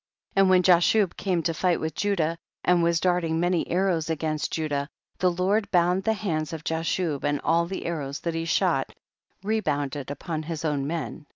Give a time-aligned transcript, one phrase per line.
[0.35, 0.41] 30.
[0.41, 4.89] And wlien Jashub came to fight witii Judah, and was darting many arrows against Judah,
[5.19, 8.95] the Lord bound the hand of Jashub, and all the arrows that he shot
[9.43, 11.27] rebounded upon his own men.